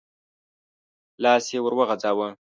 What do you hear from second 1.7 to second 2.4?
وغځاوه.